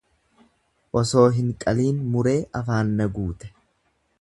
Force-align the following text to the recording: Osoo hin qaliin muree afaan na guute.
Osoo 1.01 1.25
hin 1.35 1.51
qaliin 1.65 1.99
muree 2.15 2.35
afaan 2.61 2.91
na 3.03 3.11
guute. 3.19 3.53